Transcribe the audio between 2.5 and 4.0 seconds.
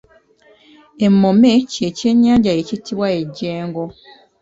ekittibwa ejjengo.